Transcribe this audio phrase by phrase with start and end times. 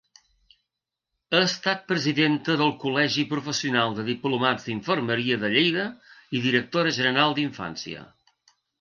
[1.33, 5.89] Ha estat presidenta del Col·legi Professional de Diplomats d'Infermeria de Lleida
[6.41, 8.13] i Directora General d'Infància.